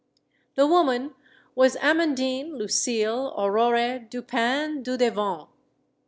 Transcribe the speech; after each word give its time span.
The 0.55 0.65
woman 0.65 1.13
was 1.53 1.75
Amandine 1.75 2.57
Lucile 2.57 3.31
Aurore 3.37 3.99
Dupin 4.09 4.81
Dudevant. 4.81 5.49